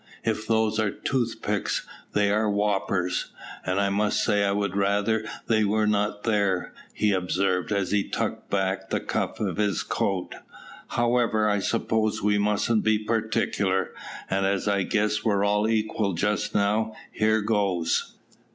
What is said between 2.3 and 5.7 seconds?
are whoppers, and I must say I would rather they